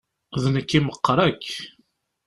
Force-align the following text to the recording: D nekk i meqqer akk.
D 0.41 0.45
nekk 0.53 0.71
i 0.77 0.79
meqqer 0.85 1.17
akk. 1.27 1.43